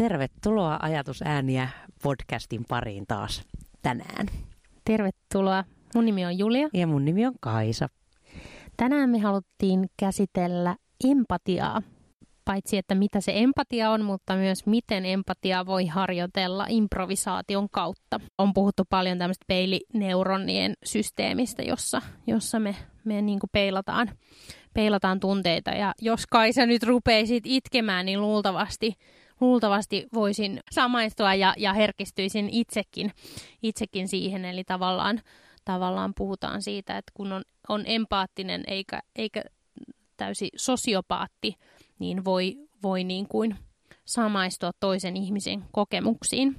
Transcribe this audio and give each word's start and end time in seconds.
Tervetuloa 0.00 0.78
Ajatusääniä 0.82 1.68
podcastin 2.02 2.64
pariin 2.68 3.04
taas 3.08 3.42
tänään. 3.82 4.26
Tervetuloa. 4.84 5.64
Mun 5.94 6.04
nimi 6.04 6.26
on 6.26 6.38
Julia. 6.38 6.68
Ja 6.74 6.86
mun 6.86 7.04
nimi 7.04 7.26
on 7.26 7.34
Kaisa. 7.40 7.88
Tänään 8.76 9.10
me 9.10 9.18
haluttiin 9.18 9.90
käsitellä 9.96 10.76
empatiaa. 11.04 11.82
Paitsi, 12.44 12.76
että 12.76 12.94
mitä 12.94 13.20
se 13.20 13.32
empatia 13.34 13.90
on, 13.90 14.04
mutta 14.04 14.36
myös 14.36 14.66
miten 14.66 15.06
empatia 15.06 15.66
voi 15.66 15.86
harjoitella 15.86 16.66
improvisaation 16.68 17.68
kautta. 17.70 18.20
On 18.38 18.54
puhuttu 18.54 18.82
paljon 18.90 19.18
tämmöistä 19.18 19.44
peilineuronien 19.48 20.74
systeemistä, 20.84 21.62
jossa, 21.62 22.02
jossa 22.26 22.60
me, 22.60 22.76
me 23.04 23.22
niin 23.22 23.38
kuin 23.38 23.50
peilataan, 23.52 24.10
peilataan 24.74 25.20
tunteita. 25.20 25.70
Ja 25.70 25.94
jos 26.02 26.26
Kaisa 26.26 26.66
nyt 26.66 26.82
rupeisit 26.82 27.44
itkemään, 27.46 28.06
niin 28.06 28.20
luultavasti 28.20 28.94
luultavasti 29.40 30.06
voisin 30.14 30.60
samaistua 30.70 31.34
ja, 31.34 31.54
ja 31.56 31.72
herkistyisin 31.72 32.48
itsekin, 32.52 33.12
itsekin 33.62 34.08
siihen. 34.08 34.44
Eli 34.44 34.64
tavallaan, 34.64 35.20
tavallaan 35.64 36.12
puhutaan 36.16 36.62
siitä, 36.62 36.98
että 36.98 37.12
kun 37.14 37.32
on, 37.32 37.42
on 37.68 37.82
empaattinen 37.86 38.64
eikä, 38.66 39.00
eikä 39.16 39.42
täysi 40.16 40.48
sosiopaatti, 40.56 41.54
niin 41.98 42.24
voi, 42.24 42.56
voi 42.82 43.04
niin 43.04 43.28
kuin 43.28 43.56
samaistua 44.04 44.70
toisen 44.80 45.16
ihmisen 45.16 45.64
kokemuksiin. 45.72 46.56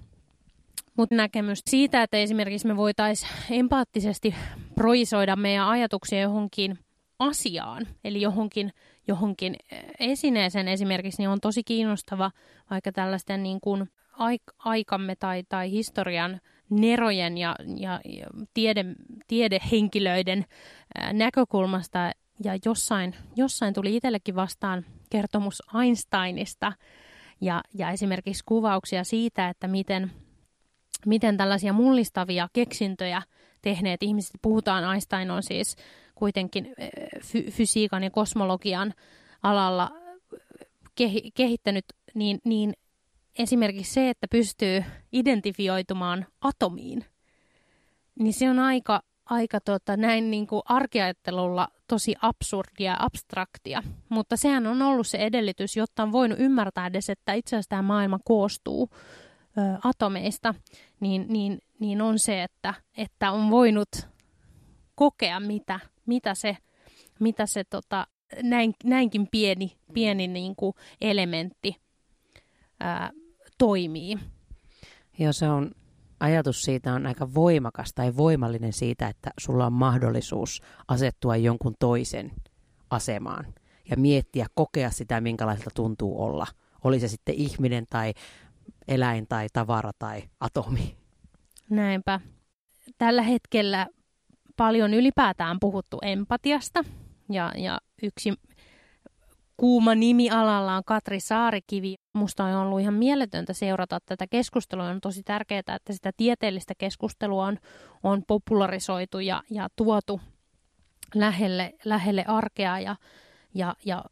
Mutta 0.97 1.15
näkemys 1.15 1.61
siitä, 1.69 2.03
että 2.03 2.17
esimerkiksi 2.17 2.67
me 2.67 2.77
voitaisiin 2.77 3.31
empaattisesti 3.49 4.35
projisoida 4.75 5.35
meidän 5.35 5.67
ajatuksia 5.67 6.21
johonkin 6.21 6.79
asiaan, 7.21 7.87
eli 8.03 8.21
johonkin 8.21 8.73
johonkin 9.07 9.55
esineeseen 9.99 10.67
esimerkiksi, 10.67 11.21
niin 11.21 11.29
on 11.29 11.41
tosi 11.41 11.63
kiinnostava 11.63 12.31
vaikka 12.69 12.91
tällaisten 12.91 13.43
niin 13.43 13.61
kuin 13.61 13.89
aik- 14.11 14.55
aikamme 14.57 15.15
tai, 15.15 15.43
tai 15.49 15.71
historian 15.71 16.41
nerojen 16.69 17.37
ja, 17.37 17.55
ja, 17.77 17.99
ja 18.05 18.27
tiede, 18.53 18.85
tiedehenkilöiden 19.27 20.45
näkökulmasta. 21.13 22.11
Ja 22.43 22.57
jossain, 22.65 23.15
jossain 23.35 23.73
tuli 23.73 23.95
itsellekin 23.95 24.35
vastaan 24.35 24.85
kertomus 25.09 25.63
Einsteinista 25.81 26.73
ja, 27.41 27.61
ja 27.73 27.89
esimerkiksi 27.89 28.43
kuvauksia 28.45 29.03
siitä, 29.03 29.49
että 29.49 29.67
miten, 29.67 30.11
miten 31.05 31.37
tällaisia 31.37 31.73
mullistavia 31.73 32.47
keksintöjä 32.53 33.21
tehneet 33.61 34.03
ihmiset, 34.03 34.31
puhutaan 34.41 34.93
Einstein 34.93 35.31
on 35.31 35.43
siis 35.43 35.75
kuitenkin 36.21 36.75
fy- 37.21 37.51
fysiikan 37.51 38.03
ja 38.03 38.09
kosmologian 38.09 38.93
alalla 39.43 39.91
kehi- 40.95 41.31
kehittänyt, 41.33 41.85
niin, 42.13 42.39
niin 42.45 42.73
esimerkiksi 43.39 43.93
se, 43.93 44.09
että 44.09 44.27
pystyy 44.31 44.83
identifioitumaan 45.11 46.25
atomiin, 46.41 47.05
niin 48.19 48.33
se 48.33 48.49
on 48.49 48.59
aika, 48.59 49.01
aika 49.25 49.59
tota, 49.59 49.97
näin 49.97 50.31
niin 50.31 50.47
kuin 50.47 50.61
arkeajattelulla 50.65 51.67
tosi 51.87 52.15
absurdia 52.21 52.91
ja 52.91 52.97
abstraktia. 52.99 53.83
Mutta 54.09 54.37
sehän 54.37 54.67
on 54.67 54.81
ollut 54.81 55.07
se 55.07 55.17
edellytys, 55.17 55.77
jotta 55.77 56.03
on 56.03 56.11
voinut 56.11 56.39
ymmärtää 56.39 56.87
edes, 56.87 57.09
että 57.09 57.33
itse 57.33 57.55
asiassa 57.55 57.69
tämä 57.69 57.81
maailma 57.81 58.19
koostuu 58.25 58.89
ö, 58.93 59.61
atomeista, 59.83 60.55
niin, 60.99 61.25
niin, 61.29 61.59
niin 61.79 62.01
on 62.01 62.19
se, 62.19 62.43
että, 62.43 62.73
että 62.97 63.31
on 63.31 63.49
voinut 63.49 63.89
kokea, 64.95 65.39
mitä 65.39 65.79
mitä 66.05 66.35
se, 66.35 66.57
mitä 67.19 67.45
se 67.45 67.63
tota, 67.63 68.07
näin, 68.43 68.73
näinkin 68.83 69.27
pieni, 69.31 69.77
pieni 69.93 70.27
niin 70.27 70.55
kuin 70.55 70.73
elementti 71.01 71.75
ää, 72.79 73.11
toimii. 73.57 74.17
Joo, 75.19 75.33
se 75.33 75.49
on, 75.49 75.71
ajatus 76.19 76.61
siitä 76.61 76.93
on 76.93 77.05
aika 77.05 77.33
voimakas 77.33 77.93
tai 77.93 78.17
voimallinen 78.17 78.73
siitä, 78.73 79.07
että 79.07 79.31
sulla 79.39 79.65
on 79.65 79.73
mahdollisuus 79.73 80.61
asettua 80.87 81.35
jonkun 81.35 81.75
toisen 81.79 82.31
asemaan 82.89 83.53
ja 83.89 83.97
miettiä, 83.97 84.45
kokea 84.55 84.89
sitä, 84.89 85.21
minkälaiselta 85.21 85.71
tuntuu 85.73 86.23
olla. 86.23 86.47
Oli 86.83 86.99
se 86.99 87.07
sitten 87.07 87.35
ihminen 87.35 87.85
tai 87.89 88.13
eläin 88.87 89.27
tai 89.27 89.47
tavara 89.53 89.91
tai 89.99 90.23
atomi. 90.39 90.97
Näinpä. 91.69 92.19
Tällä 92.97 93.21
hetkellä 93.21 93.87
paljon 94.61 94.93
ylipäätään 94.93 95.57
puhuttu 95.59 95.97
empatiasta 96.01 96.83
ja, 97.29 97.51
ja 97.57 97.77
yksi 98.03 98.33
kuuma 99.57 99.95
nimi 99.95 100.29
alalla 100.29 100.75
on 100.75 100.83
Katri 100.85 101.19
Saarikivi. 101.19 101.95
Musta 102.13 102.43
on 102.43 102.55
ollut 102.55 102.81
ihan 102.81 102.93
mieletöntä 102.93 103.53
seurata 103.53 103.99
tätä 104.05 104.25
keskustelua. 104.29 104.85
On 104.85 105.01
tosi 105.01 105.23
tärkeää, 105.23 105.59
että 105.59 105.93
sitä 105.93 106.11
tieteellistä 106.17 106.73
keskustelua 106.77 107.45
on, 107.45 107.57
on 108.03 108.23
popularisoitu 108.27 109.19
ja, 109.19 109.43
ja 109.51 109.67
tuotu 109.75 110.21
lähelle, 111.15 111.73
lähelle 111.85 112.25
arkea 112.27 112.79
ja, 112.79 112.95
ja, 113.53 113.75
ja 113.85 114.03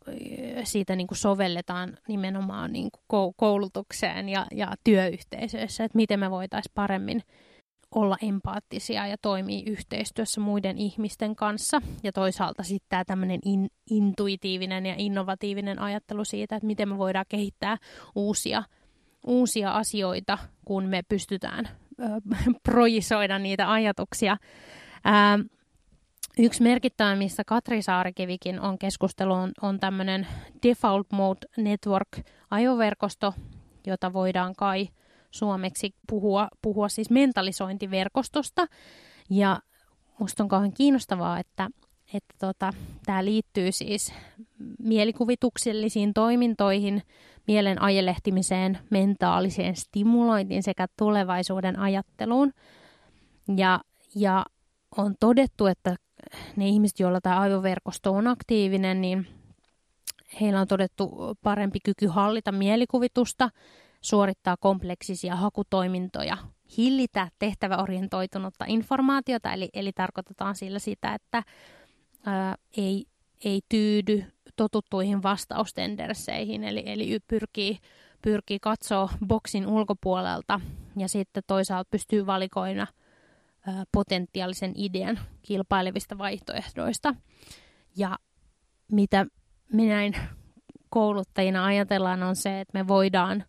siitä 0.63 0.95
niin 0.95 1.07
kuin 1.07 1.17
sovelletaan 1.17 1.97
nimenomaan 2.07 2.73
niin 2.73 2.89
kuin 2.91 3.33
koulutukseen 3.37 4.29
ja, 4.29 4.45
ja 4.51 4.73
työyhteisöissä, 4.83 5.83
että 5.83 5.95
miten 5.95 6.19
me 6.19 6.31
voitaisiin 6.31 6.73
paremmin 6.75 7.23
olla 7.95 8.17
empaattisia 8.21 9.07
ja 9.07 9.17
toimii 9.21 9.63
yhteistyössä 9.65 10.41
muiden 10.41 10.77
ihmisten 10.77 11.35
kanssa. 11.35 11.81
Ja 12.03 12.11
toisaalta 12.11 12.63
sitten 12.63 12.89
tämä 12.89 13.05
tämmöinen 13.05 13.39
in, 13.45 13.69
intuitiivinen 13.89 14.85
ja 14.85 14.95
innovatiivinen 14.97 15.79
ajattelu 15.79 16.25
siitä, 16.25 16.55
että 16.55 16.67
miten 16.67 16.89
me 16.89 16.97
voidaan 16.97 17.25
kehittää 17.29 17.77
uusia, 18.15 18.63
uusia 19.27 19.71
asioita, 19.71 20.37
kun 20.65 20.85
me 20.85 21.01
pystytään 21.09 21.69
ö, 21.99 22.03
projisoida 22.63 23.39
niitä 23.39 23.71
ajatuksia. 23.71 24.37
Ää, 25.03 25.39
yksi 26.39 26.63
merkittävimmistä 26.63 27.43
Katri 27.43 27.81
Saarikivikin 27.81 28.59
on 28.59 28.77
keskustelu 28.77 29.33
on, 29.33 29.51
on 29.61 29.79
tämmöinen 29.79 30.27
Default 30.67 31.07
Mode 31.11 31.47
Network 31.57 32.07
ajoverkosto, 32.51 33.33
jota 33.87 34.13
voidaan 34.13 34.55
kai 34.55 34.89
suomeksi 35.31 35.95
puhua, 36.09 36.47
puhua 36.61 36.89
siis 36.89 37.09
mentalisointiverkostosta. 37.09 38.65
Ja 39.29 39.59
musta 40.19 40.43
on 40.43 40.49
kauhean 40.49 40.73
kiinnostavaa, 40.73 41.39
että, 41.39 41.69
että 42.13 42.35
tota, 42.39 42.73
tämä 43.05 43.25
liittyy 43.25 43.71
siis 43.71 44.13
mielikuvituksellisiin 44.79 46.13
toimintoihin, 46.13 47.01
mielen 47.47 47.81
ajelehtimiseen, 47.81 48.79
mentaaliseen 48.89 49.75
stimulointiin 49.75 50.63
sekä 50.63 50.87
tulevaisuuden 50.97 51.79
ajatteluun. 51.79 52.53
Ja, 53.57 53.81
ja 54.15 54.45
on 54.97 55.15
todettu, 55.19 55.65
että 55.65 55.95
ne 56.55 56.67
ihmiset, 56.67 56.99
joilla 56.99 57.21
tämä 57.21 57.39
aivoverkosto 57.39 58.11
on 58.13 58.27
aktiivinen, 58.27 59.01
niin 59.01 59.27
heillä 60.41 60.61
on 60.61 60.67
todettu 60.67 61.17
parempi 61.43 61.79
kyky 61.83 62.07
hallita 62.07 62.51
mielikuvitusta 62.51 63.49
suorittaa 64.01 64.57
kompleksisia 64.57 65.35
hakutoimintoja, 65.35 66.37
hillitä 66.77 67.27
tehtäväorientoitunutta 67.39 68.65
informaatiota, 68.67 69.53
eli, 69.53 69.69
eli 69.73 69.91
tarkoitetaan 69.91 70.55
sillä 70.55 70.79
sitä, 70.79 71.13
että 71.13 71.43
ää, 72.25 72.55
ei, 72.77 73.05
ei 73.45 73.61
tyydy 73.69 74.25
totuttuihin 74.55 75.23
vastaustenderseihin, 75.23 76.63
eli, 76.63 76.83
eli 76.85 77.19
pyrkii, 77.27 77.77
pyrkii 78.21 78.59
katsoa 78.61 79.09
boksin 79.27 79.67
ulkopuolelta 79.67 80.61
ja 80.97 81.07
sitten 81.09 81.43
toisaalta 81.47 81.89
pystyy 81.91 82.25
valikoina 82.25 82.87
ää, 83.67 83.83
potentiaalisen 83.91 84.73
idean 84.75 85.19
kilpailevista 85.41 86.17
vaihtoehdoista. 86.17 87.15
Ja 87.97 88.17
mitä 88.91 89.25
me 89.73 89.85
näin 89.85 90.15
kouluttajina 90.89 91.65
ajatellaan 91.65 92.23
on 92.23 92.35
se, 92.35 92.61
että 92.61 92.79
me 92.79 92.87
voidaan– 92.87 93.43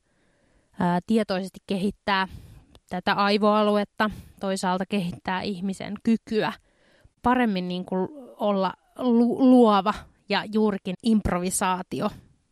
ää, 0.80 1.00
tietoisesti 1.06 1.58
kehittää 1.66 2.28
tätä 2.88 3.12
aivoaluetta, 3.12 4.10
toisaalta 4.40 4.84
kehittää 4.86 5.42
ihmisen 5.42 5.94
kykyä 6.02 6.52
paremmin 7.22 7.68
niin 7.68 7.84
kuin 7.84 8.08
olla 8.36 8.72
lu- 8.98 9.50
luova 9.50 9.94
ja 10.28 10.44
juurikin 10.52 10.94
improvisaatio 11.02 12.10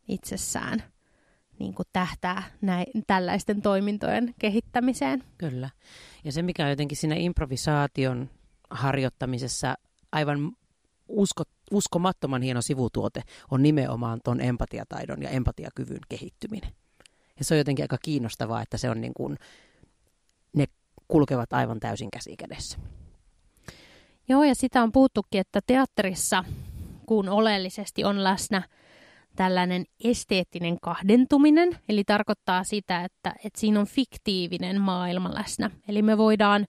itsessään 0.09 0.83
niin 1.59 1.75
kuin 1.75 1.87
tähtää 1.93 2.43
näin, 2.61 2.87
tällaisten 3.07 3.63
toimintojen 3.63 4.35
kehittämiseen. 4.39 5.25
Kyllä. 5.39 5.71
Ja 6.25 6.33
se, 6.33 6.43
mikä 6.43 6.65
on 6.65 6.71
jotenkin 6.71 6.99
siinä 6.99 7.15
improvisaation 7.15 8.31
harjoittamisessa 8.71 9.75
aivan 10.13 10.53
usko, 11.09 11.43
uskomattoman 11.71 12.43
hieno 12.43 12.63
sivutuote, 12.63 13.23
on 13.51 13.63
nimenomaan 13.63 14.21
tuon 14.25 14.41
empatiataidon 14.41 15.23
ja 15.23 15.31
empatiakyvyn 15.31 16.01
kehittyminen. 16.09 16.71
Ja 17.39 17.45
se 17.45 17.55
on 17.55 17.59
jotenkin 17.59 17.85
aika 17.85 17.99
kiinnostavaa, 18.03 18.63
että 18.63 18.77
se 18.77 18.91
on 18.91 19.01
niin 19.01 19.15
kuin, 19.15 19.39
ne 20.53 20.65
kulkevat 21.09 21.53
aivan 21.53 21.81
täysin 21.81 22.11
käsi 22.11 22.37
kädessä. 22.37 22.79
Joo, 24.29 24.45
ja 24.45 24.55
sitä 24.55 24.83
on 24.83 24.93
puhuttukin, 24.93 25.41
että 25.41 25.61
teatterissa, 25.67 26.45
kun 27.07 27.29
oleellisesti 27.29 28.05
on 28.05 28.25
läsnä 28.25 28.63
tällainen 29.37 29.85
esteettinen 30.05 30.81
kahdentuminen, 30.81 31.79
eli 31.89 32.05
tarkoittaa 32.05 32.65
sitä, 32.65 33.05
että, 33.05 33.35
että 33.45 33.61
siinä 33.61 33.81
on 33.81 33.87
fiktiivinen 33.87 34.81
maailma 34.81 35.35
läsnä. 35.35 35.71
Eli 35.89 36.03
me 36.03 36.19
voidaan, 36.19 36.67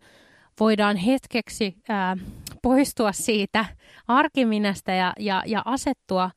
voidaan 0.59 0.97
hetkeksi 0.97 1.77
ää, 1.89 2.17
poistua 2.61 3.11
siitä 3.11 3.65
arkiminästä 4.07 4.93
ja, 4.93 5.13
ja, 5.19 5.43
ja 5.45 5.61
asettua 5.65 6.31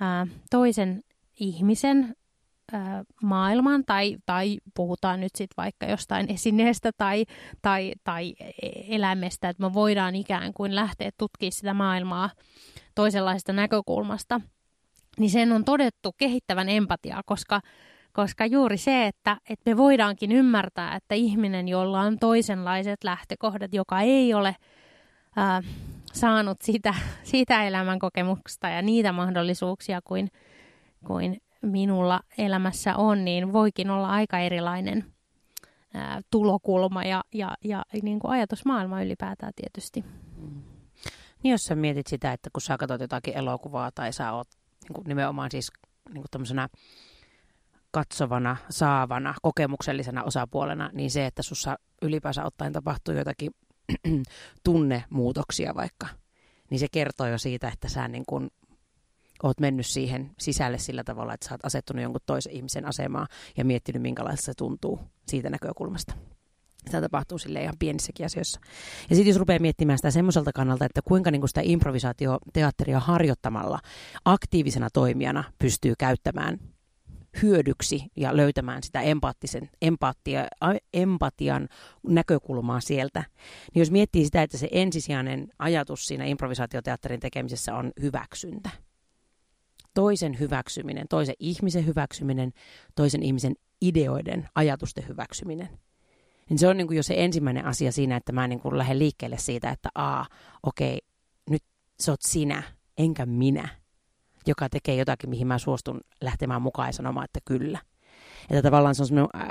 ää, 0.00 0.26
toisen 0.50 1.02
ihmisen 1.40 2.16
maailman 3.22 3.84
tai, 3.84 4.16
tai 4.26 4.58
puhutaan 4.74 5.20
nyt 5.20 5.34
sitten 5.34 5.54
vaikka 5.56 5.86
jostain 5.86 6.32
esineestä 6.32 6.90
tai, 6.96 7.24
tai, 7.62 7.92
tai 8.04 8.34
eläimestä, 8.88 9.48
että 9.48 9.62
me 9.62 9.74
voidaan 9.74 10.14
ikään 10.14 10.52
kuin 10.52 10.74
lähteä 10.74 11.10
tutkimaan 11.18 11.52
sitä 11.52 11.74
maailmaa 11.74 12.30
toisenlaisesta 12.94 13.52
näkökulmasta, 13.52 14.40
niin 15.18 15.30
sen 15.30 15.52
on 15.52 15.64
todettu 15.64 16.12
kehittävän 16.16 16.68
empatiaa, 16.68 17.22
koska, 17.26 17.60
koska 18.12 18.46
juuri 18.46 18.76
se, 18.76 19.06
että, 19.06 19.36
että 19.50 19.70
me 19.70 19.76
voidaankin 19.76 20.32
ymmärtää, 20.32 20.96
että 20.96 21.14
ihminen, 21.14 21.68
jolla 21.68 22.00
on 22.00 22.18
toisenlaiset 22.18 23.04
lähtökohdat, 23.04 23.74
joka 23.74 24.00
ei 24.00 24.34
ole 24.34 24.56
ää, 25.36 25.62
saanut 26.12 26.62
sitä, 26.62 26.94
sitä 27.22 27.64
elämänkokemusta 27.66 28.68
ja 28.68 28.82
niitä 28.82 29.12
mahdollisuuksia 29.12 30.00
kuin, 30.04 30.28
kuin 31.06 31.40
minulla 31.62 32.20
elämässä 32.38 32.96
on, 32.96 33.24
niin 33.24 33.52
voikin 33.52 33.90
olla 33.90 34.08
aika 34.08 34.38
erilainen 34.38 35.04
ää, 35.94 36.20
tulokulma 36.30 37.04
ja, 37.04 37.24
ja, 37.34 37.56
ja 37.64 37.84
niin 38.02 38.18
kuin 38.18 38.30
ajatusmaailma 38.30 39.02
ylipäätään 39.02 39.52
tietysti. 39.56 40.04
Mm. 40.36 40.62
Niin 41.42 41.52
jos 41.52 41.64
sä 41.64 41.74
mietit 41.74 42.06
sitä, 42.06 42.32
että 42.32 42.50
kun 42.52 42.62
sä 42.62 42.76
katsot 42.76 43.00
jotakin 43.00 43.36
elokuvaa 43.36 43.90
tai 43.94 44.12
sä 44.12 44.32
oot 44.32 44.48
niin 44.82 44.94
kuin 44.94 45.04
nimenomaan 45.08 45.50
siis 45.50 45.72
niin 46.14 46.24
kuin 46.32 46.68
katsovana, 47.90 48.56
saavana, 48.70 49.34
kokemuksellisena 49.42 50.22
osapuolena, 50.22 50.90
niin 50.92 51.10
se, 51.10 51.26
että 51.26 51.42
sussa 51.42 51.78
ylipäänsä 52.02 52.44
ottaen 52.44 52.72
tapahtuu 52.72 53.14
jotakin 53.14 53.50
tunnemuutoksia 54.64 55.74
vaikka, 55.74 56.06
niin 56.70 56.78
se 56.78 56.86
kertoo 56.92 57.26
jo 57.26 57.38
siitä, 57.38 57.68
että 57.68 57.88
sä 57.88 58.08
niin 58.08 58.24
kuin 58.26 58.50
oot 59.42 59.60
mennyt 59.60 59.86
siihen 59.86 60.30
sisälle 60.38 60.78
sillä 60.78 61.04
tavalla, 61.04 61.34
että 61.34 61.48
sä 61.48 61.54
oot 61.54 61.64
asettunut 61.64 62.02
jonkun 62.02 62.20
toisen 62.26 62.52
ihmisen 62.52 62.84
asemaan 62.84 63.26
ja 63.56 63.64
miettinyt, 63.64 64.02
minkälaista 64.02 64.44
se 64.44 64.54
tuntuu 64.54 65.00
siitä 65.26 65.50
näkökulmasta. 65.50 66.14
Sitä 66.86 67.00
tapahtuu 67.00 67.38
sille 67.38 67.62
ihan 67.62 67.78
pienissäkin 67.78 68.26
asioissa. 68.26 68.60
Ja 69.10 69.16
sitten 69.16 69.30
jos 69.30 69.38
rupeaa 69.38 69.58
miettimään 69.58 69.98
sitä 69.98 70.10
semmoiselta 70.10 70.52
kannalta, 70.52 70.84
että 70.84 71.00
kuinka 71.04 71.30
niin 71.30 71.48
sitä 71.48 71.60
improvisaatioteatteria 71.64 73.00
harjoittamalla 73.00 73.78
aktiivisena 74.24 74.88
toimijana 74.90 75.44
pystyy 75.58 75.94
käyttämään 75.98 76.58
hyödyksi 77.42 78.04
ja 78.16 78.36
löytämään 78.36 78.82
sitä 78.82 79.00
empaattisen, 79.00 79.70
empaattia, 79.82 80.46
empatian 80.94 81.68
näkökulmaa 82.08 82.80
sieltä. 82.80 83.24
Niin 83.74 83.80
jos 83.80 83.90
miettii 83.90 84.24
sitä, 84.24 84.42
että 84.42 84.58
se 84.58 84.68
ensisijainen 84.72 85.48
ajatus 85.58 86.06
siinä 86.06 86.24
improvisaatioteatterin 86.24 87.20
tekemisessä 87.20 87.74
on 87.74 87.92
hyväksyntä. 88.00 88.87
Toisen 89.98 90.38
hyväksyminen, 90.40 91.08
toisen 91.08 91.34
ihmisen 91.38 91.86
hyväksyminen, 91.86 92.52
toisen 92.94 93.22
ihmisen 93.22 93.54
ideoiden, 93.80 94.48
ajatusten 94.54 95.08
hyväksyminen– 95.08 95.68
niin 96.48 96.58
se 96.58 96.68
on 96.68 96.76
niin 96.76 96.86
kuin 96.86 96.96
jo 96.96 97.02
se 97.02 97.14
ensimmäinen 97.16 97.64
asia 97.64 97.92
siinä, 97.92 98.16
että 98.16 98.32
mä 98.32 98.48
niin 98.48 98.60
kuin 98.60 98.78
lähden 98.78 98.98
liikkeelle 98.98 99.38
siitä, 99.38 99.70
että 99.70 99.88
aa, 99.94 100.26
okei, 100.62 100.98
nyt 101.50 101.62
sä 102.00 102.12
oot 102.12 102.22
sinä, 102.22 102.62
enkä 102.98 103.26
minä, 103.26 103.68
joka 104.46 104.68
tekee 104.68 104.94
jotakin, 104.94 105.30
mihin 105.30 105.46
mä 105.46 105.58
suostun 105.58 106.00
lähtemään 106.20 106.62
mukaan 106.62 106.88
ja 106.88 106.92
sanomaan, 106.92 107.24
että 107.24 107.40
kyllä. 107.44 107.78
Että 108.50 108.62
tavallaan 108.62 108.94
se 108.94 109.02
on 109.02 109.28
äh, 109.36 109.48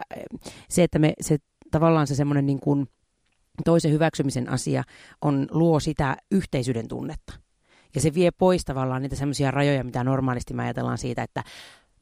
se, 0.69 0.83
että 0.83 0.99
me, 0.99 1.13
se, 1.21 1.37
tavallaan 1.71 2.07
se 2.07 2.15
semmoinen 2.15 2.45
niin 2.45 2.59
kuin 2.59 2.87
toisen 3.65 3.91
hyväksymisen 3.91 4.49
asia 4.49 4.83
on, 5.21 5.47
luo 5.51 5.79
sitä 5.79 6.17
yhteisyyden 6.31 6.87
tunnetta. 6.87 7.46
Ja 7.97 8.01
se 8.01 8.13
vie 8.13 8.31
pois 8.31 8.65
tavallaan 8.65 9.01
niitä 9.01 9.15
semmoisia 9.15 9.51
rajoja, 9.51 9.83
mitä 9.83 10.03
normaalisti 10.03 10.53
me 10.53 10.63
ajatellaan 10.63 10.97
siitä, 10.97 11.23
että 11.23 11.43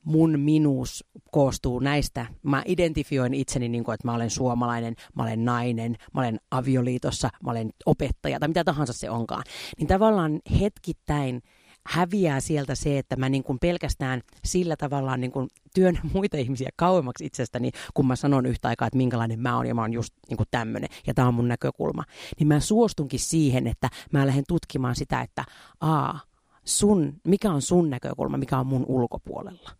mun 0.04 0.40
minuus 0.40 1.06
koostuu 1.32 1.80
näistä. 1.80 2.26
Mä 2.44 2.64
identifioin 2.66 3.34
itseni 3.34 3.70
niin 3.70 3.84
kuin, 3.84 3.94
että 3.94 4.08
mä 4.08 4.14
olen 4.14 4.30
suomalainen, 4.30 4.96
mä 5.16 5.24
olen 5.24 5.46
nainen, 5.46 5.96
mä 6.14 6.22
olen 6.22 6.40
avioliitossa, 6.52 7.30
mä 7.44 7.52
olen 7.52 7.70
opettaja 7.86 8.40
tai 8.40 8.48
mitä 8.48 8.64
tahansa 8.64 8.94
se 8.94 9.10
onkaan. 9.10 9.44
Niin 9.78 9.88
tavallaan 9.88 10.40
hetkittäin 10.60 11.42
häviää 11.88 12.40
sieltä 12.40 12.76
se, 12.76 12.98
että 12.98 13.16
mä 13.16 13.30
niin 13.30 13.44
kuin 13.44 13.60
pelkästään 13.60 14.22
sillä 14.46 14.76
tavallaan 14.76 15.22
niin 15.22 15.32
kuin 15.32 15.48
työn 15.76 16.00
muita 16.14 16.38
ihmisiä 16.38 16.70
kauemmaksi 16.76 17.26
itsestäni, 17.26 17.72
kun 17.94 18.08
mä 18.08 18.16
sanon 18.16 18.46
yhtä 18.46 18.68
aikaa, 18.68 18.88
että 18.88 18.98
minkälainen 18.98 19.40
mä 19.40 19.58
oon 19.58 19.66
ja 19.66 19.76
mä 19.76 19.82
oon 19.82 19.94
just 19.94 20.14
niin 20.30 20.38
kuin 20.38 20.48
tämmönen 20.52 20.90
ja 21.08 21.14
tämä 21.14 21.28
on 21.28 21.34
mun 21.34 21.48
näkökulma. 21.48 22.04
Niin 22.40 22.48
mä 22.48 22.60
suostunkin 22.60 23.20
siihen, 23.20 23.68
että 23.68 23.90
mä 24.12 24.28
lähden 24.28 24.44
tutkimaan 24.48 24.96
sitä, 24.96 25.22
että 25.22 25.46
aa, 25.82 26.20
sun, 26.66 27.14
mikä 27.28 27.52
on 27.52 27.62
sun 27.62 27.90
näkökulma, 27.90 28.38
mikä 28.38 28.60
on 28.60 28.68
mun 28.68 28.86
ulkopuolella. 28.88 29.72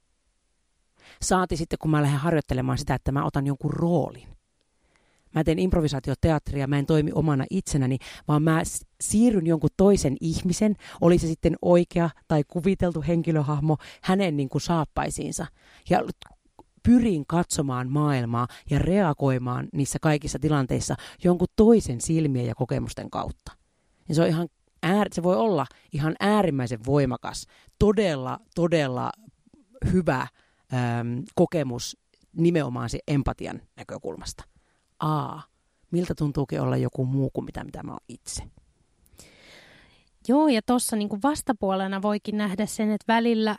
Saati 1.22 1.58
sitten, 1.58 1.80
kun 1.80 1.92
mä 1.92 2.02
lähden 2.02 2.20
harjoittelemaan 2.20 2.78
sitä, 2.78 2.96
että 2.96 3.12
mä 3.12 3.26
otan 3.26 3.48
jonkun 3.48 3.74
roolin. 3.74 4.35
Mä 5.36 5.44
teen 5.44 5.60
improvisaatioteatteria, 5.60 6.68
mä 6.68 6.80
en 6.80 6.86
toimi 6.86 7.12
omana 7.16 7.46
itsenäni, 7.50 7.98
vaan 8.28 8.44
mä 8.44 8.62
siirryn 9.02 9.48
jonkun 9.48 9.70
toisen 9.78 10.18
ihmisen, 10.22 10.76
oli 11.02 11.18
se 11.18 11.28
sitten 11.28 11.56
oikea 11.62 12.10
tai 12.28 12.44
kuviteltu 12.48 13.04
henkilöhahmo, 13.08 13.78
hänen 14.02 14.38
niin 14.38 14.50
kuin 14.50 14.62
saappaisiinsa. 14.62 15.46
Ja 15.90 16.04
pyrin 16.84 17.26
katsomaan 17.28 17.92
maailmaa 17.92 18.48
ja 18.70 18.80
reagoimaan 18.80 19.68
niissä 19.74 20.00
kaikissa 20.02 20.40
tilanteissa 20.40 20.96
jonkun 21.24 21.48
toisen 21.56 22.02
silmien 22.02 22.46
ja 22.46 22.56
kokemusten 22.56 23.10
kautta. 23.10 23.52
Ja 24.10 24.16
se 24.16 24.22
on 24.22 24.28
ihan 24.28 24.48
äär, 24.84 25.08
se 25.12 25.24
voi 25.24 25.36
olla 25.36 25.66
ihan 25.94 26.16
äärimmäisen 26.20 26.80
voimakas, 26.86 27.46
todella, 27.80 28.40
todella 28.56 29.12
hyvä 29.92 30.20
äm, 30.20 31.24
kokemus 31.36 31.98
nimenomaan 32.38 32.90
se 32.90 33.00
empatian 33.08 33.62
näkökulmasta. 33.76 34.44
A. 35.00 35.40
Miltä 35.92 36.16
tuntuukin 36.16 36.62
olla 36.62 36.78
joku 36.78 37.06
muu 37.06 37.30
kuin 37.30 37.46
mitä, 37.46 37.64
mitä 37.64 37.84
mä 37.84 37.92
oon 37.92 38.00
itse? 38.10 38.44
Joo, 40.28 40.48
ja 40.48 40.62
tuossa 40.66 40.96
niin 40.96 41.10
vastapuolena 41.24 42.02
voikin 42.02 42.38
nähdä 42.38 42.66
sen, 42.66 42.92
että 42.92 43.14
välillä 43.14 43.56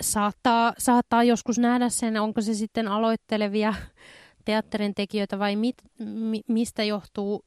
saattaa, 0.00 0.74
saattaa 0.78 1.24
joskus 1.24 1.58
nähdä 1.58 1.88
sen, 1.88 2.20
onko 2.20 2.40
se 2.40 2.54
sitten 2.54 2.88
aloittelevia 2.88 3.74
teatterin 4.44 4.94
tekijöitä 4.94 5.38
vai 5.38 5.56
mit, 5.56 5.76
mi, 5.98 6.40
mistä 6.48 6.84
johtuu, 6.84 7.44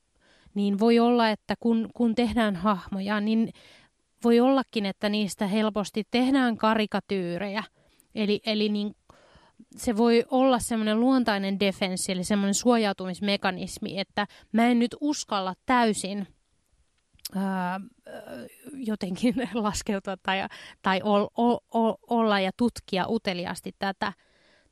niin 0.54 0.80
voi 0.80 1.00
olla, 1.00 1.30
että 1.30 1.56
kun, 1.60 1.90
kun 1.94 2.16
tehdään 2.16 2.56
hahmoja, 2.56 3.22
niin 3.22 3.50
voi 4.24 4.40
ollakin, 4.40 4.86
että 4.86 5.10
niistä 5.10 5.48
helposti 5.48 6.04
tehdään 6.12 6.58
karikatyyrejä– 6.58 7.64
Eli, 8.18 8.40
eli 8.46 8.70
niin, 8.70 8.96
se 9.76 9.98
voi 9.98 10.26
olla 10.32 10.60
semmoinen 10.60 11.00
luontainen 11.00 11.60
defenssi, 11.60 12.12
eli 12.12 12.24
semmoinen 12.24 12.54
suojautumismekanismi, 12.54 14.00
että 14.00 14.28
mä 14.52 14.68
en 14.68 14.80
nyt 14.80 14.96
uskalla 15.02 15.54
täysin 15.66 16.28
ää, 17.36 17.80
jotenkin 18.74 19.36
laskeutua 19.54 20.18
tai, 20.18 20.38
tai 20.82 21.02
ol, 21.04 21.28
ol, 21.38 21.58
ol, 21.74 21.94
olla 22.08 22.40
ja 22.40 22.52
tutkia 22.58 23.08
uteliaasti 23.08 23.76
tätä, 23.80 24.14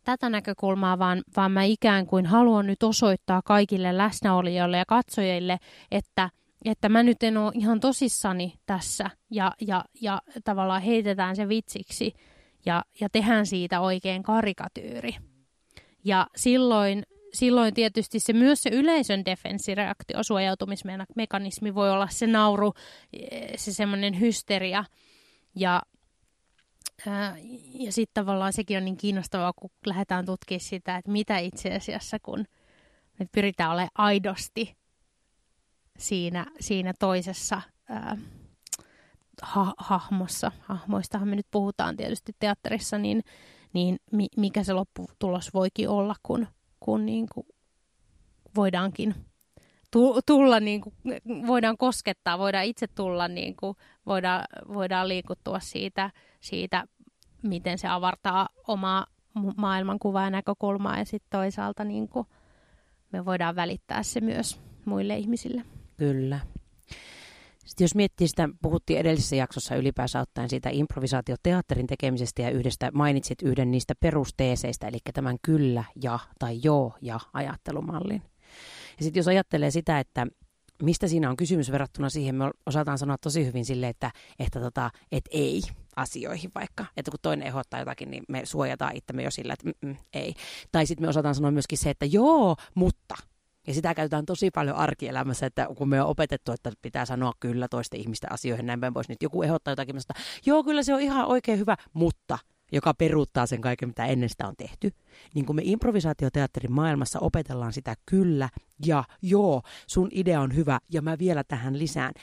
tätä 0.04 0.30
näkökulmaa, 0.30 1.00
vaan, 1.00 1.24
vaan 1.38 1.52
mä 1.52 1.64
ikään 1.64 2.06
kuin 2.06 2.26
haluan 2.26 2.68
nyt 2.68 2.84
osoittaa 2.84 3.42
kaikille 3.46 3.98
läsnäolijoille 3.98 4.78
ja 4.78 4.86
katsojille, 4.88 5.58
että, 5.92 6.30
että 6.66 6.90
mä 6.90 7.04
nyt 7.04 7.24
en 7.24 7.38
ole 7.38 7.52
ihan 7.56 7.80
tosissani 7.80 8.54
tässä 8.66 9.10
ja, 9.32 9.52
ja, 9.62 9.86
ja 10.02 10.22
tavallaan 10.44 10.82
heitetään 10.82 11.36
se 11.36 11.48
vitsiksi 11.48 12.14
ja, 12.66 12.84
ja 13.02 13.10
tehdään 13.10 13.46
siitä 13.46 13.80
oikein 13.80 14.24
karikatyyri. 14.24 15.16
Ja 16.04 16.28
silloin, 16.36 17.04
silloin 17.34 17.74
tietysti 17.74 18.20
se 18.20 18.34
myös 18.34 18.64
se 18.64 18.70
yleisön 18.70 19.26
defenssireaktio, 19.26 20.24
suojautumismekanismi 20.24 21.76
voi 21.76 21.92
olla 21.92 22.08
se 22.08 22.28
nauru, 22.28 22.74
se 23.56 23.74
semmoinen 23.74 24.20
hysteria. 24.20 24.86
Ja, 25.56 25.82
ää, 27.08 27.36
ja 27.74 27.92
sitten 27.92 28.24
tavallaan 28.24 28.54
sekin 28.54 28.78
on 28.78 28.86
niin 28.86 28.98
kiinnostavaa, 28.98 29.54
kun 29.56 29.70
lähdetään 29.86 30.26
tutkimaan 30.26 30.60
sitä, 30.60 30.98
että 30.98 31.12
mitä 31.12 31.38
itse 31.38 31.76
asiassa, 31.76 32.18
kun 32.20 32.46
me 33.20 33.26
pyritään 33.32 33.72
olemaan 33.72 33.90
aidosti 33.96 34.76
siinä, 35.98 36.46
siinä 36.60 36.94
toisessa 37.00 37.62
ää, 37.90 38.18
ha- 39.42 39.74
hahmossa, 39.78 40.52
hahmoistahan 40.62 41.28
me 41.28 41.36
nyt 41.36 41.48
puhutaan 41.52 41.98
tietysti 41.98 42.36
teatterissa, 42.40 42.98
niin, 42.98 43.24
niin 43.74 43.98
mi- 44.12 44.28
mikä 44.38 44.64
se 44.64 44.74
lopputulos 44.74 45.54
voikin 45.54 45.90
olla, 45.90 46.16
kun, 46.24 46.48
kun 46.80 47.06
niin 47.06 47.28
kuin 47.34 47.48
voidaankin 48.56 49.16
tulla, 50.26 50.60
niin 50.60 50.82
kuin, 50.82 50.96
voidaan 51.48 51.78
koskettaa, 51.78 52.40
voidaan 52.40 52.66
itse 52.66 52.88
tulla, 52.88 53.28
niin 53.28 53.56
kuin, 53.56 53.76
voidaan, 54.06 54.46
voidaan 54.74 55.08
liikuttua 55.08 55.60
siitä, 55.60 56.12
siitä 56.42 56.84
miten 57.44 57.78
se 57.78 57.88
avartaa 57.88 58.50
omaa 58.68 59.06
maailmankuvaa 59.58 60.24
ja 60.24 60.30
näkökulmaa 60.30 60.98
ja 60.98 61.06
sitten 61.06 61.40
toisaalta 61.40 61.84
niin 61.84 62.10
kuin 62.10 62.28
me 63.12 63.26
voidaan 63.26 63.56
välittää 63.56 64.04
se 64.04 64.22
myös 64.22 64.62
muille 64.86 65.18
ihmisille. 65.18 65.62
Kyllä. 65.98 66.40
Sitten 67.66 67.86
jos 67.86 67.96
miettii 67.96 68.28
sitä, 68.28 68.50
puhuttiin 68.62 69.00
edellisessä 69.00 69.36
jaksossa 69.36 69.76
ylipäänsä 69.76 70.20
ottaen 70.20 70.50
siitä 70.50 70.70
improvisaatioteatterin 70.72 71.88
tekemisestä 71.88 72.42
ja 72.42 72.50
yhdestä 72.50 72.92
mainitsit 72.94 73.42
yhden 73.42 73.72
niistä 73.72 73.94
perusteeseistä, 74.00 74.88
eli 74.88 74.98
tämän 75.14 75.38
kyllä 75.42 75.84
ja 76.04 76.20
tai 76.40 76.60
joo 76.64 76.94
ja 77.02 77.20
ajattelumallin. 77.34 78.22
Ja 78.98 79.04
sitten 79.04 79.20
jos 79.20 79.28
ajattelee 79.28 79.72
sitä, 79.72 80.00
että 80.00 80.28
mistä 80.84 81.08
siinä 81.08 81.30
on 81.30 81.38
kysymys 81.38 81.72
verrattuna 81.72 82.10
siihen, 82.10 82.36
me 82.36 82.52
osataan 82.66 82.98
sanoa 82.98 83.18
tosi 83.18 83.46
hyvin 83.46 83.66
sille, 83.66 83.88
että, 83.88 84.12
että 84.40 84.60
tota, 84.60 84.92
et 85.12 85.24
ei 85.32 85.62
asioihin 85.96 86.52
vaikka. 86.56 86.86
Että 86.98 87.12
kun 87.12 87.20
toinen 87.22 87.48
ehdottaa 87.48 87.80
jotakin, 87.80 88.12
niin 88.12 88.24
me 88.28 88.46
suojataan 88.46 88.96
itsemme 88.96 89.24
jo 89.24 89.32
sillä, 89.32 89.54
että 89.54 89.88
ei. 90.14 90.34
Tai 90.72 90.86
sitten 90.86 91.06
me 91.06 91.10
osataan 91.10 91.36
sanoa 91.36 91.52
myöskin 91.52 91.78
se, 91.78 91.90
että 91.90 92.06
joo, 92.06 92.56
mutta. 92.76 93.16
Ja 93.68 93.74
sitä 93.74 93.94
käytetään 93.94 94.26
tosi 94.26 94.52
paljon 94.52 94.76
arkielämässä, 94.76 95.46
että 95.46 95.68
kun 95.78 95.90
me 95.90 96.02
on 96.02 96.10
opetettu, 96.10 96.52
että 96.52 96.72
pitää 96.82 97.06
sanoa 97.06 97.32
kyllä 97.40 97.68
toisten 97.68 98.00
ihmisten 98.00 98.32
asioihin, 98.32 98.66
näin 98.66 98.80
päin 98.80 98.94
pois. 98.94 99.10
Nyt 99.10 99.24
joku 99.24 99.44
ehdottaa 99.44 99.72
jotakin, 99.72 99.98
että 99.98 100.14
joo, 100.46 100.64
kyllä 100.64 100.84
se 100.84 100.94
on 100.94 101.02
ihan 101.02 101.26
oikein 101.26 101.60
hyvä, 101.60 101.76
mutta– 101.94 102.38
joka 102.72 102.94
peruuttaa 102.94 103.46
sen 103.46 103.62
kaiken, 103.62 103.90
mitä 103.90 104.06
ennen 104.06 104.30
sitä 104.30 104.48
on 104.48 104.56
tehty. 104.58 104.92
Niin 105.34 105.46
kuin 105.46 105.56
me 105.56 105.62
improvisaatioteatterin 105.66 106.72
maailmassa 106.72 107.20
opetellaan 107.20 107.74
sitä 107.74 107.96
kyllä 108.06 108.50
ja 108.86 109.04
joo, 109.22 109.62
sun 109.88 110.10
idea 110.12 110.42
on 110.42 110.56
hyvä 110.56 110.80
ja 110.92 111.02
mä 111.02 111.18
vielä 111.20 111.44
tähän 111.44 111.80
lisään. 111.80 112.14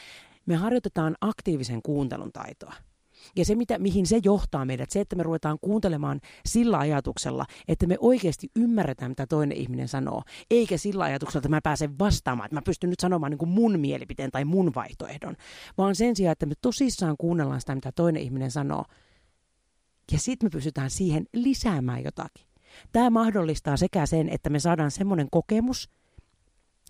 Me 0.46 0.56
harjoitetaan 0.56 1.16
aktiivisen 1.20 1.82
kuuntelun 1.82 2.32
taitoa. 2.32 2.74
Ja 3.36 3.44
se, 3.44 3.54
mitä, 3.54 3.78
mihin 3.78 4.06
se 4.06 4.20
johtaa 4.24 4.64
meidät, 4.64 4.90
se, 4.90 5.00
että 5.00 5.16
me 5.16 5.22
ruvetaan 5.22 5.58
kuuntelemaan 5.60 6.20
sillä 6.46 6.78
ajatuksella, 6.78 7.46
että 7.68 7.86
me 7.86 7.96
oikeasti 8.00 8.50
ymmärretään, 8.56 9.10
mitä 9.10 9.26
toinen 9.26 9.56
ihminen 9.56 9.88
sanoo, 9.88 10.22
eikä 10.50 10.76
sillä 10.76 11.04
ajatuksella, 11.04 11.38
että 11.38 11.48
mä 11.48 11.60
pääsen 11.60 11.98
vastaamaan, 11.98 12.46
että 12.46 12.56
mä 12.56 12.62
pystyn 12.62 12.90
nyt 12.90 13.00
sanomaan 13.00 13.30
niin 13.30 13.38
kuin 13.38 13.48
mun 13.48 13.80
mielipiteen 13.80 14.30
tai 14.30 14.44
mun 14.44 14.72
vaihtoehdon, 14.74 15.36
vaan 15.78 15.94
sen 15.94 16.16
sijaan, 16.16 16.32
että 16.32 16.46
me 16.46 16.54
tosissaan 16.62 17.16
kuunnellaan 17.18 17.60
sitä, 17.60 17.74
mitä 17.74 17.92
toinen 17.92 18.22
ihminen 18.22 18.50
sanoo, 18.50 18.84
ja 20.12 20.18
sitten 20.18 20.46
me 20.46 20.50
pystytään 20.50 20.90
siihen 20.90 21.26
lisäämään 21.32 22.04
jotakin. 22.04 22.46
Tämä 22.92 23.10
mahdollistaa 23.10 23.76
sekä 23.76 24.06
sen, 24.06 24.28
että 24.28 24.50
me 24.50 24.60
saadaan 24.60 24.90
semmoinen 24.90 25.28
kokemus, 25.30 25.90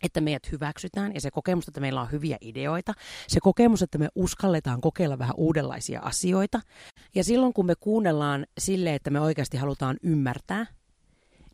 että 0.02 0.20
meidät 0.20 0.52
hyväksytään 0.52 1.14
ja 1.14 1.20
se 1.20 1.30
kokemus, 1.30 1.68
että 1.68 1.80
meillä 1.80 2.00
on 2.00 2.12
hyviä 2.12 2.36
ideoita, 2.40 2.94
se 3.28 3.40
kokemus, 3.40 3.82
että 3.82 3.98
me 3.98 4.08
uskalletaan 4.14 4.80
kokeilla 4.80 5.18
vähän 5.18 5.34
uudenlaisia 5.36 6.00
asioita. 6.00 6.60
Ja 7.14 7.24
silloin 7.24 7.52
kun 7.52 7.66
me 7.66 7.74
kuunnellaan 7.80 8.46
sille, 8.58 8.94
että 8.94 9.10
me 9.10 9.20
oikeasti 9.20 9.56
halutaan 9.56 9.96
ymmärtää, 10.02 10.66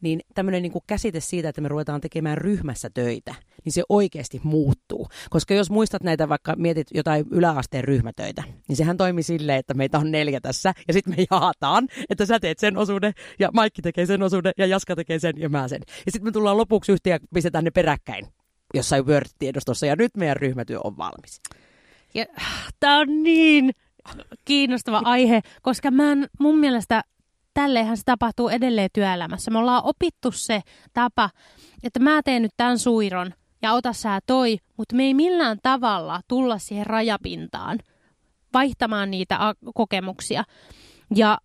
niin 0.00 0.20
tämmöinen 0.34 0.62
niin 0.62 0.72
käsite 0.86 1.20
siitä, 1.20 1.48
että 1.48 1.60
me 1.60 1.68
ruvetaan 1.68 2.00
tekemään 2.00 2.38
ryhmässä 2.38 2.90
töitä, 2.94 3.34
niin 3.64 3.72
se 3.72 3.82
oikeasti 3.88 4.40
muuttuu. 4.42 5.08
Koska 5.30 5.54
jos 5.54 5.70
muistat 5.70 6.02
näitä, 6.02 6.28
vaikka 6.28 6.56
mietit 6.56 6.86
jotain 6.94 7.26
yläasteen 7.30 7.84
ryhmätöitä, 7.84 8.42
niin 8.68 8.76
sehän 8.76 8.96
toimi 8.96 9.22
silleen, 9.22 9.58
että 9.58 9.74
meitä 9.74 9.98
on 9.98 10.10
neljä 10.10 10.40
tässä, 10.40 10.74
ja 10.88 10.94
sitten 10.94 11.14
me 11.16 11.26
jaataan, 11.30 11.88
että 12.10 12.26
sä 12.26 12.40
teet 12.40 12.58
sen 12.58 12.76
osuuden, 12.76 13.12
ja 13.38 13.50
Maikki 13.52 13.82
tekee 13.82 14.06
sen 14.06 14.22
osuuden, 14.22 14.52
ja 14.58 14.66
Jaska 14.66 14.96
tekee 14.96 15.18
sen, 15.18 15.34
ja 15.36 15.48
mä 15.48 15.68
sen. 15.68 15.80
Ja 16.06 16.12
sitten 16.12 16.28
me 16.28 16.32
tullaan 16.32 16.56
lopuksi 16.56 16.92
yhteen 16.92 17.14
ja 17.14 17.18
pistetään 17.34 17.64
ne 17.64 17.70
peräkkäin 17.70 18.26
jossain 18.74 19.06
Word-tiedostossa, 19.06 19.86
ja 19.86 19.96
nyt 19.96 20.16
meidän 20.16 20.36
ryhmätyö 20.36 20.78
on 20.84 20.96
valmis. 20.96 21.40
Ja, 22.14 22.24
tämä 22.80 22.98
on 22.98 23.22
niin 23.22 23.70
kiinnostava 24.44 25.02
aihe, 25.04 25.40
koska 25.62 25.90
mä 25.90 26.12
en, 26.12 26.28
mun 26.40 26.58
mielestä 26.58 27.02
tälleenhän 27.54 27.96
se 27.96 28.02
tapahtuu 28.04 28.48
edelleen 28.48 28.90
työelämässä. 28.92 29.50
Me 29.50 29.58
ollaan 29.58 29.84
opittu 29.84 30.32
se 30.32 30.60
tapa, 30.92 31.30
että 31.82 32.00
mä 32.00 32.22
teen 32.24 32.42
nyt 32.42 32.52
tämän 32.56 32.78
suiron 32.78 33.34
ja 33.62 33.72
ota 33.72 33.92
sä 33.92 34.18
toi, 34.26 34.58
mutta 34.76 34.96
me 34.96 35.02
ei 35.02 35.14
millään 35.14 35.58
tavalla 35.62 36.20
tulla 36.28 36.58
siihen 36.58 36.86
rajapintaan 36.86 37.78
vaihtamaan 38.54 39.10
niitä 39.10 39.38
kokemuksia. 39.74 40.44
Ja 41.14 41.38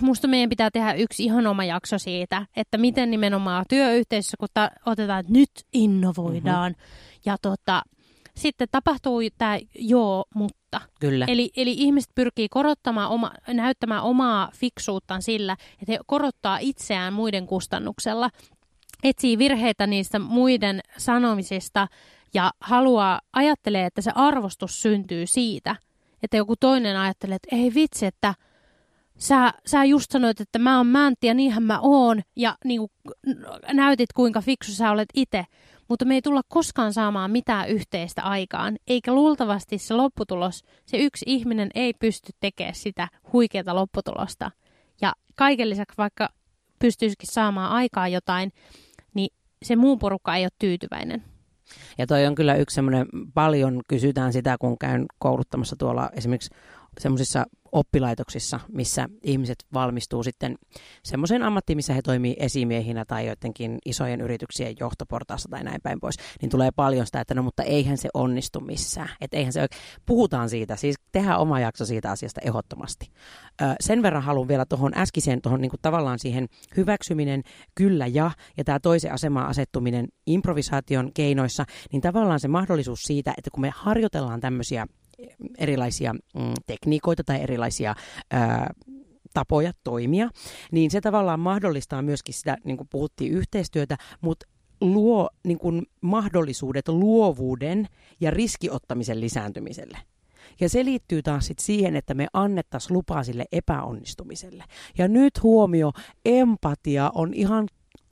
musta 0.00 0.28
meidän 0.28 0.50
pitää 0.50 0.70
tehdä 0.70 0.92
yksi 0.92 1.24
ihan 1.24 1.46
oma 1.46 1.64
jakso 1.64 1.98
siitä, 1.98 2.46
että 2.56 2.78
miten 2.78 3.10
nimenomaan 3.10 3.64
työyhteisössä, 3.68 4.36
kun 4.40 4.48
ta- 4.54 4.70
otetaan, 4.86 5.20
että 5.20 5.32
nyt 5.32 5.50
innovoidaan 5.72 6.72
mm-hmm. 6.72 7.20
ja 7.26 7.36
tota, 7.42 7.82
sitten 8.36 8.68
tapahtuu 8.70 9.20
tämä 9.38 9.58
joo, 9.74 10.24
mutta. 10.34 10.80
Kyllä. 11.00 11.24
Eli, 11.28 11.50
eli 11.56 11.72
ihmiset 11.72 12.10
pyrkii 12.14 12.48
korottamaan 12.48 13.10
oma, 13.10 13.32
näyttämään 13.48 14.02
omaa 14.02 14.50
fiksuuttaan 14.54 15.22
sillä, 15.22 15.52
että 15.52 15.92
he 15.92 15.98
korottaa 16.06 16.58
itseään 16.58 17.12
muiden 17.12 17.46
kustannuksella, 17.46 18.30
etsii 19.04 19.38
virheitä 19.38 19.86
niistä 19.86 20.18
muiden 20.18 20.80
sanomisista 20.96 21.88
ja 22.34 22.50
haluaa, 22.60 23.20
ajattelee, 23.32 23.86
että 23.86 24.02
se 24.02 24.12
arvostus 24.14 24.82
syntyy 24.82 25.26
siitä, 25.26 25.76
että 26.22 26.36
joku 26.36 26.56
toinen 26.56 26.96
ajattelee, 26.96 27.36
että 27.36 27.56
ei 27.56 27.74
vitsi, 27.74 28.06
että 28.06 28.34
sä, 29.18 29.52
sä 29.66 29.84
just 29.84 30.10
sanoit, 30.10 30.40
että 30.40 30.58
mä 30.58 30.76
oon 30.76 30.86
mäntti 30.86 31.26
ja 31.26 31.34
niinhän 31.34 31.62
mä 31.62 31.78
oon 31.80 32.22
ja 32.36 32.56
niin 32.64 32.80
kuin, 32.80 32.90
näytit 33.72 34.12
kuinka 34.12 34.40
fiksu 34.40 34.72
sä 34.72 34.90
olet 34.90 35.08
itse 35.14 35.46
mutta 35.88 36.04
me 36.04 36.14
ei 36.14 36.22
tulla 36.22 36.40
koskaan 36.48 36.92
saamaan 36.92 37.30
mitään 37.30 37.68
yhteistä 37.68 38.22
aikaan, 38.22 38.76
eikä 38.86 39.14
luultavasti 39.14 39.78
se 39.78 39.94
lopputulos, 39.94 40.64
se 40.86 40.96
yksi 40.96 41.24
ihminen 41.28 41.70
ei 41.74 41.94
pysty 41.94 42.32
tekemään 42.40 42.74
sitä 42.74 43.08
huikeata 43.32 43.74
lopputulosta. 43.74 44.50
Ja 45.00 45.12
kaiken 45.34 45.70
lisäksi 45.70 45.98
vaikka 45.98 46.28
pystyisikin 46.78 47.32
saamaan 47.32 47.72
aikaa 47.72 48.08
jotain, 48.08 48.52
niin 49.14 49.28
se 49.62 49.76
muu 49.76 49.96
porukka 49.96 50.36
ei 50.36 50.44
ole 50.44 50.50
tyytyväinen. 50.58 51.24
Ja 51.98 52.06
toi 52.06 52.26
on 52.26 52.34
kyllä 52.34 52.54
yksi 52.54 52.74
semmoinen, 52.74 53.06
paljon 53.34 53.80
kysytään 53.88 54.32
sitä, 54.32 54.56
kun 54.60 54.78
käyn 54.78 55.06
kouluttamassa 55.18 55.76
tuolla 55.76 56.10
esimerkiksi 56.12 56.54
semmoisissa 57.00 57.44
oppilaitoksissa, 57.74 58.60
missä 58.72 59.08
ihmiset 59.22 59.56
valmistuu 59.72 60.22
sitten 60.22 60.54
semmoiseen 61.02 61.42
ammattiin, 61.42 61.76
missä 61.76 61.94
he 61.94 62.02
toimii 62.02 62.36
esimiehinä 62.38 63.04
tai 63.04 63.26
joidenkin 63.26 63.78
isojen 63.84 64.20
yrityksien 64.20 64.74
johtoportaassa 64.80 65.48
tai 65.48 65.64
näin 65.64 65.80
päin 65.82 66.00
pois, 66.00 66.16
niin 66.42 66.50
tulee 66.50 66.70
paljon 66.76 67.06
sitä, 67.06 67.20
että 67.20 67.34
no 67.34 67.42
mutta 67.42 67.62
eihän 67.62 67.98
se 67.98 68.08
onnistu 68.14 68.60
missään. 68.60 69.08
Että 69.20 69.36
eihän 69.36 69.52
se 69.52 69.60
oikein. 69.62 69.82
Puhutaan 70.06 70.50
siitä, 70.50 70.76
siis 70.76 70.96
tehdään 71.12 71.38
oma 71.38 71.60
jakso 71.60 71.84
siitä 71.84 72.10
asiasta 72.10 72.40
ehdottomasti. 72.44 73.10
Ö, 73.62 73.64
sen 73.80 74.02
verran 74.02 74.22
haluan 74.22 74.48
vielä 74.48 74.64
tuohon 74.64 74.98
äskiseen, 74.98 75.42
tuohon 75.42 75.60
niin 75.60 75.70
tavallaan 75.82 76.18
siihen 76.18 76.48
hyväksyminen, 76.76 77.42
kyllä 77.74 78.06
ja, 78.06 78.30
ja 78.56 78.64
tämä 78.64 78.80
toisen 78.80 79.12
asemaan 79.12 79.48
asettuminen 79.48 80.08
improvisaation 80.26 81.10
keinoissa, 81.14 81.64
niin 81.92 82.02
tavallaan 82.02 82.40
se 82.40 82.48
mahdollisuus 82.48 83.02
siitä, 83.02 83.34
että 83.38 83.50
kun 83.50 83.60
me 83.60 83.72
harjoitellaan 83.76 84.40
tämmöisiä 84.40 84.86
erilaisia 85.58 86.12
mm, 86.12 86.52
tekniikoita 86.66 87.24
tai 87.24 87.40
erilaisia 87.40 87.94
ää, 88.30 88.70
tapoja 89.34 89.72
toimia, 89.84 90.30
niin 90.72 90.90
se 90.90 91.00
tavallaan 91.00 91.40
mahdollistaa 91.40 92.02
myöskin 92.02 92.34
sitä, 92.34 92.56
niin 92.64 92.76
kuin 92.76 92.88
puhuttiin, 92.88 93.32
yhteistyötä, 93.32 93.96
mutta 94.20 94.46
luo 94.80 95.30
niin 95.44 95.58
kuin 95.58 95.82
mahdollisuudet 96.00 96.88
luovuuden 96.88 97.86
ja 98.20 98.30
riskiottamisen 98.30 99.20
lisääntymiselle. 99.20 99.98
Ja 100.60 100.68
se 100.68 100.84
liittyy 100.84 101.22
taas 101.22 101.46
sit 101.46 101.58
siihen, 101.58 101.96
että 101.96 102.14
me 102.14 102.26
annettaisiin 102.32 102.96
lupaa 102.96 103.24
sille 103.24 103.44
epäonnistumiselle. 103.52 104.64
Ja 104.98 105.08
nyt 105.08 105.42
huomio, 105.42 105.92
empatia 106.24 107.10
on 107.14 107.34
ihan 107.34 107.68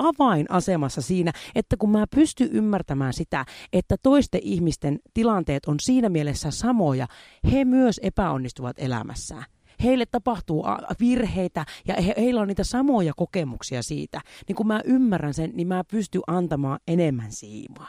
avainasemassa 0.09 1.03
siinä, 1.03 1.33
että 1.55 1.77
kun 1.77 1.91
mä 1.91 2.05
pystyn 2.15 2.49
ymmärtämään 2.53 3.13
sitä, 3.13 3.45
että 3.73 3.97
toisten 4.03 4.41
ihmisten 4.45 4.99
tilanteet 5.15 5.67
on 5.67 5.81
siinä 5.81 6.09
mielessä 6.09 6.51
samoja, 6.51 7.07
he 7.53 7.65
myös 7.65 8.01
epäonnistuvat 8.03 8.77
elämässään. 8.79 9.45
Heille 9.83 10.07
tapahtuu 10.07 10.65
virheitä 11.01 11.67
ja 11.89 11.95
he, 12.03 12.15
heillä 12.17 12.41
on 12.41 12.49
niitä 12.49 12.65
samoja 12.65 13.13
kokemuksia 13.17 13.83
siitä. 13.83 14.21
Niin 14.49 14.57
kun 14.57 14.67
mä 14.67 14.81
ymmärrän 14.85 15.35
sen, 15.35 15.51
niin 15.55 15.69
mä 15.69 15.85
pystyn 15.85 16.23
antamaan 16.27 16.79
enemmän 16.89 17.33
siimaa. 17.33 17.89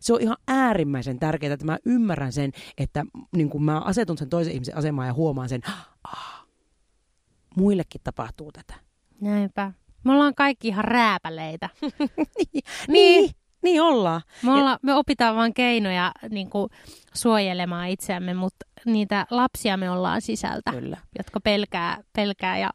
Se 0.00 0.12
on 0.12 0.20
ihan 0.20 0.36
äärimmäisen 0.48 1.18
tärkeää, 1.18 1.54
että 1.54 1.66
mä 1.66 1.78
ymmärrän 1.84 2.32
sen, 2.32 2.52
että 2.78 3.04
niin 3.36 3.50
kun 3.50 3.64
mä 3.64 3.80
asetun 3.80 4.18
sen 4.18 4.28
toisen 4.28 4.54
ihmisen 4.54 4.76
asemaan 4.76 5.08
ja 5.08 5.14
huomaan 5.14 5.48
sen, 5.48 5.60
ah, 6.04 6.46
muillekin 7.56 8.00
tapahtuu 8.04 8.52
tätä. 8.52 8.74
Näinpä. 9.20 9.72
Me 10.04 10.12
ollaan 10.12 10.34
kaikki 10.34 10.68
ihan 10.68 10.84
rääpäleitä. 10.84 11.68
niin, 11.82 12.64
niin, 12.88 13.30
niin 13.62 13.82
ollaan. 13.82 14.22
Me, 14.42 14.52
olla, 14.52 14.78
me 14.82 14.94
opitaan 14.94 15.36
vain 15.36 15.54
keinoja 15.54 16.12
niin 16.30 16.50
kuin, 16.50 16.70
suojelemaan 17.14 17.88
itseämme, 17.88 18.34
mutta 18.34 18.66
niitä 18.84 19.26
lapsia 19.30 19.76
me 19.76 19.90
ollaan 19.90 20.20
sisältä, 20.20 20.70
Kyllä. 20.70 20.96
jotka 21.18 21.40
pelkää, 21.40 22.02
pelkää 22.12 22.58
ja, 22.58 22.70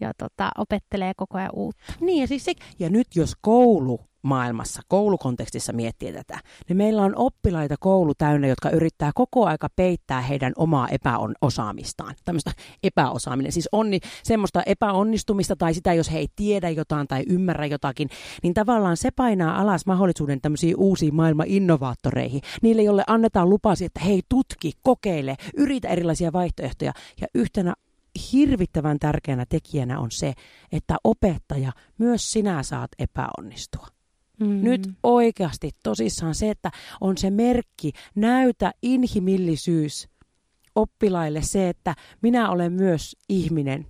ja 0.00 0.12
tota, 0.18 0.50
opettelee 0.58 1.12
koko 1.16 1.38
ajan 1.38 1.50
uutta. 1.54 1.92
Niin 2.00 2.20
ja, 2.20 2.26
siis 2.26 2.44
se, 2.44 2.52
ja 2.78 2.90
nyt 2.90 3.16
jos 3.16 3.36
koulu 3.40 4.09
maailmassa, 4.22 4.82
koulukontekstissa 4.88 5.72
miettii 5.72 6.12
tätä, 6.12 6.40
niin 6.68 6.76
meillä 6.76 7.02
on 7.02 7.12
oppilaita 7.16 7.74
koulu 7.80 8.14
täynnä, 8.14 8.46
jotka 8.46 8.70
yrittää 8.70 9.10
koko 9.14 9.46
aika 9.46 9.68
peittää 9.76 10.20
heidän 10.20 10.52
omaa 10.56 10.88
epäosaamistaan. 10.88 12.14
Tämmöistä 12.24 12.52
epäosaaminen, 12.82 13.52
siis 13.52 13.68
onni, 13.72 14.00
semmoista 14.22 14.62
epäonnistumista 14.66 15.56
tai 15.56 15.74
sitä, 15.74 15.94
jos 15.94 16.12
he 16.12 16.18
ei 16.18 16.28
tiedä 16.36 16.70
jotain 16.70 17.08
tai 17.08 17.24
ymmärrä 17.28 17.66
jotakin, 17.66 18.08
niin 18.42 18.54
tavallaan 18.54 18.96
se 18.96 19.10
painaa 19.10 19.60
alas 19.60 19.86
mahdollisuuden 19.86 20.40
tämmöisiin 20.40 20.74
uusiin 20.76 21.14
maailman 21.14 21.46
innovaattoreihin. 21.48 22.40
Niille, 22.62 22.82
jolle 22.82 23.04
annetaan 23.06 23.50
lupasi, 23.50 23.84
että 23.84 24.00
hei 24.00 24.22
tutki, 24.28 24.72
kokeile, 24.82 25.36
yritä 25.56 25.88
erilaisia 25.88 26.32
vaihtoehtoja 26.32 26.92
ja 27.20 27.26
yhtenä 27.34 27.74
hirvittävän 28.32 28.98
tärkeänä 28.98 29.46
tekijänä 29.48 30.00
on 30.00 30.10
se, 30.10 30.32
että 30.72 30.96
opettaja, 31.04 31.72
myös 31.98 32.32
sinä 32.32 32.62
saat 32.62 32.90
epäonnistua. 32.98 33.99
Mm. 34.40 34.64
Nyt 34.64 34.90
oikeasti 35.02 35.70
tosissaan 35.82 36.34
se, 36.34 36.50
että 36.50 36.70
on 37.00 37.18
se 37.18 37.30
merkki, 37.30 37.92
näytä 38.14 38.72
inhimillisyys 38.82 40.08
oppilaille 40.74 41.42
se, 41.42 41.68
että 41.68 41.94
minä 42.22 42.50
olen 42.50 42.72
myös 42.72 43.16
ihminen. 43.28 43.86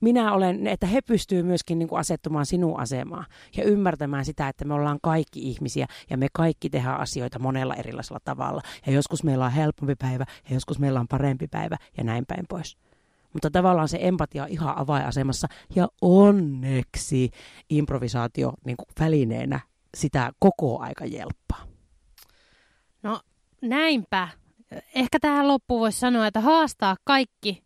Minä 0.00 0.32
olen, 0.32 0.66
että 0.66 0.86
he 0.86 1.00
pystyvät 1.00 1.46
myöskin 1.46 1.78
niin 1.78 1.88
kuin 1.88 1.98
asettumaan 1.98 2.46
sinun 2.46 2.80
asemaan 2.80 3.26
ja 3.56 3.64
ymmärtämään 3.64 4.24
sitä, 4.24 4.48
että 4.48 4.64
me 4.64 4.74
ollaan 4.74 4.98
kaikki 5.02 5.40
ihmisiä 5.40 5.86
ja 6.10 6.16
me 6.16 6.26
kaikki 6.32 6.70
tehdään 6.70 7.00
asioita 7.00 7.38
monella 7.38 7.74
erilaisella 7.74 8.20
tavalla. 8.24 8.62
Ja 8.86 8.92
joskus 8.92 9.24
meillä 9.24 9.44
on 9.44 9.52
helpompi 9.52 9.94
päivä 9.94 10.24
ja 10.48 10.54
joskus 10.54 10.78
meillä 10.78 11.00
on 11.00 11.08
parempi 11.08 11.46
päivä 11.48 11.76
ja 11.98 12.04
näin 12.04 12.26
päin 12.26 12.44
pois. 12.48 12.76
Mutta 13.32 13.50
tavallaan 13.50 13.88
se 13.88 13.98
empatia 14.00 14.42
on 14.42 14.48
ihan 14.48 14.78
avainasemassa 14.78 15.48
ja 15.74 15.88
onneksi 16.00 17.30
improvisaatio 17.70 18.52
niin 18.64 18.76
kuin 18.76 18.88
välineenä 19.00 19.60
sitä 19.96 20.32
koko 20.38 20.80
aika 20.80 21.04
jelppaa. 21.04 21.66
No 23.02 23.20
näinpä. 23.60 24.28
Ehkä 24.94 25.18
tähän 25.20 25.48
loppuun 25.48 25.80
voisi 25.80 26.00
sanoa, 26.00 26.26
että 26.26 26.40
haastaa 26.40 26.96
kaikki 27.04 27.62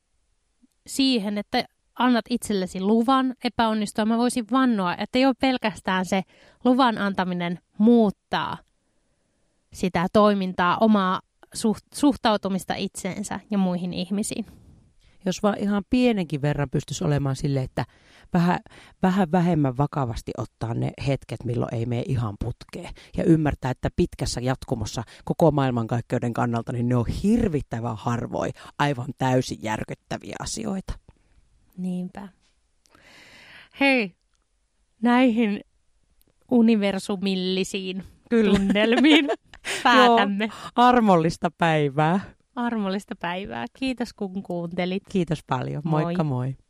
siihen, 0.87 1.39
että 1.39 1.65
annat 1.99 2.25
itsellesi 2.31 2.81
luvan 2.81 3.35
epäonnistua. 3.45 4.05
Mä 4.05 4.19
voisin 4.19 4.47
vannoa, 4.51 4.95
että 4.97 5.19
jo 5.19 5.33
pelkästään 5.41 6.05
se 6.07 6.23
luvan 6.65 6.99
antaminen 6.99 7.59
muuttaa 7.79 8.59
sitä 9.73 10.07
toimintaa, 10.13 10.79
omaa 10.81 11.21
suhtautumista 11.95 12.75
itseensä 12.75 13.41
ja 13.51 13.59
muihin 13.59 13.93
ihmisiin 13.93 14.47
jos 15.29 15.43
vaan 15.43 15.59
ihan 15.59 15.83
pienenkin 15.91 16.43
verran 16.43 16.71
pystyisi 16.71 17.05
olemaan 17.05 17.37
sille, 17.37 17.63
että 17.63 17.85
vähän, 18.33 18.59
vähän 19.03 19.33
vähemmän 19.33 19.77
vakavasti 19.77 20.33
ottaa 20.39 20.75
ne 20.75 20.91
hetket, 21.07 21.45
milloin 21.45 21.75
ei 21.75 21.87
mene 21.87 22.03
ihan 22.09 22.35
putkeen. 22.41 22.95
Ja 23.17 23.25
ymmärtää, 23.25 23.71
että 23.71 23.89
pitkässä 23.97 24.41
jatkumossa 24.41 25.03
koko 25.25 25.51
maailmankaikkeuden 25.51 26.33
kannalta, 26.33 26.73
niin 26.73 26.89
ne 26.89 26.97
on 26.97 27.07
hirvittävän 27.23 27.97
harvoin 27.97 28.53
aivan 28.79 29.09
täysin 29.19 29.59
järkyttäviä 29.63 30.37
asioita. 30.41 30.93
Niinpä. 31.77 32.29
Hei, 33.81 34.15
näihin 35.03 35.61
universumillisiin 36.51 38.05
Kyllä. 38.31 38.59
tunnelmiin 38.59 39.29
päätämme. 39.83 40.45
Joo, 40.45 40.55
armollista 40.77 41.51
päivää 41.59 42.36
armollista 42.57 43.17
päivää. 43.17 43.67
Kiitos 43.79 44.13
kun 44.13 44.43
kuuntelit. 44.43 45.03
Kiitos 45.09 45.45
paljon. 45.47 45.83
Moikka 45.85 46.25
moi. 46.25 46.55
moi. 46.55 46.66